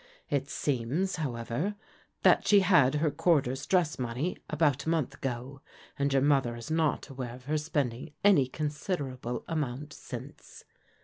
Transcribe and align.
It 0.31 0.49
seems, 0.49 1.17
however, 1.17 1.75
that 2.23 2.47
she 2.47 2.61
had 2.61 2.95
her 2.95 3.11
quarter's 3.11 3.67
dress 3.67 3.99
money 3.99 4.35
about 4.49 4.87
a 4.87 4.89
month 4.89 5.13
ago, 5.13 5.61
and 5.99 6.11
your 6.11 6.23
mother 6.23 6.55
is 6.55 6.71
not 6.71 7.09
aware 7.09 7.35
of 7.35 7.45
her 7.45 7.59
spending 7.59 8.11
any 8.23 8.47
considerable 8.47 9.45
amount 9.47 9.93
since. 9.93 10.63